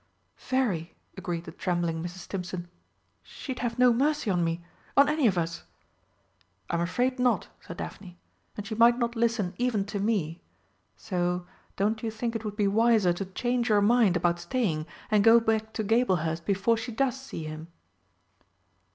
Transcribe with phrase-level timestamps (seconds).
[0.49, 2.21] "Very," agreed the trembling Mrs.
[2.25, 2.67] Stimpson.
[3.21, 4.63] "She'd have no mercy on me
[4.97, 5.61] on any of us!"
[6.71, 8.17] "I'm afraid not," said Daphne,
[8.57, 10.41] "and she might not listen even to me.
[10.97, 11.45] So
[11.75, 15.39] don't you think it would be wiser to change your mind about staying and go
[15.39, 17.67] back to Gablehurst before she does see him?"